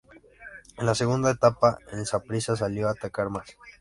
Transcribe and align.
En 0.79 0.87
la 0.87 0.95
segunda 0.95 1.29
etapa, 1.29 1.77
el 1.91 2.07
Saprissa 2.07 2.55
salió 2.55 2.87
a 2.87 2.91
atacar 2.93 3.29
más. 3.29 3.55